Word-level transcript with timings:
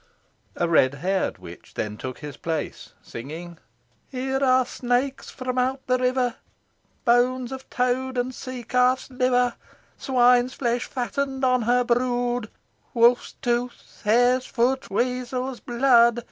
A 0.55 0.67
red 0.67 0.95
haired 0.95 1.37
witch 1.37 1.75
then 1.75 1.95
took 1.95 2.17
his 2.17 2.35
place, 2.35 2.93
singing, 3.03 3.59
"Here 4.09 4.43
are 4.43 4.65
snakes 4.65 5.29
from 5.29 5.59
out 5.59 5.85
the 5.85 5.99
river, 5.99 6.37
Bones 7.05 7.51
of 7.51 7.69
toad 7.69 8.17
and 8.17 8.33
sea 8.33 8.63
calf's 8.63 9.11
liver; 9.11 9.53
Swine's 9.99 10.55
flesh 10.55 10.85
fatten'd 10.85 11.43
on 11.45 11.61
her 11.69 11.83
brood, 11.83 12.49
Wolf's 12.95 13.33
tooth, 13.43 14.01
hare's 14.03 14.47
foot, 14.47 14.89
weasel's 14.89 15.59
blood. 15.59 16.19